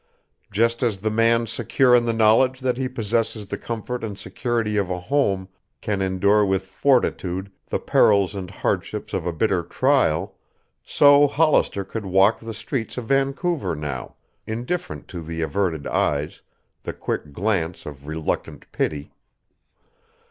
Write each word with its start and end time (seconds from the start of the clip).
Just 0.49 0.81
as 0.81 0.97
the 0.97 1.11
man 1.11 1.45
secure 1.45 1.93
in 1.93 2.05
the 2.05 2.11
knowledge 2.11 2.61
that 2.61 2.75
he 2.75 2.89
possesses 2.89 3.45
the 3.45 3.57
comfort 3.59 4.03
and 4.03 4.17
security 4.17 4.75
of 4.75 4.89
a 4.89 4.99
home 4.99 5.47
can 5.79 6.01
endure 6.01 6.43
with 6.43 6.65
fortitude 6.65 7.51
the 7.67 7.77
perils 7.77 8.33
and 8.33 8.49
hardships 8.49 9.13
of 9.13 9.27
a 9.27 9.31
bitter 9.31 9.61
trial, 9.61 10.35
so 10.83 11.27
Hollister 11.27 11.83
could 11.85 12.07
walk 12.07 12.39
the 12.39 12.51
streets 12.55 12.97
of 12.97 13.05
Vancouver 13.09 13.75
now, 13.75 14.15
indifferent 14.47 15.07
to 15.09 15.21
the 15.21 15.43
averted 15.43 15.85
eyes, 15.85 16.41
the 16.81 16.93
quick 16.93 17.31
glance 17.31 17.85
of 17.85 18.07
reluctant 18.07 18.65
pity. 18.71 19.13